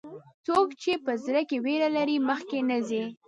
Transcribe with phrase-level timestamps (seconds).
[0.45, 3.03] څوک چې په زړه کې ویره لري، مخکې نه ځي.